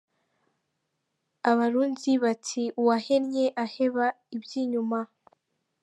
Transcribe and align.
Abarundi 1.51 2.11
bati: 2.23 2.63
Uwahennye 2.81 3.45
aheba 3.63 4.05
iby’inyuma. 4.35 4.99